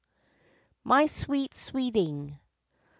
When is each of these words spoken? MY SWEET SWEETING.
MY 0.83 1.05
SWEET 1.05 1.53
SWEETING. 1.53 2.39